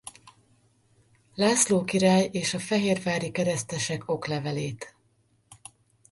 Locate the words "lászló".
1.35-1.83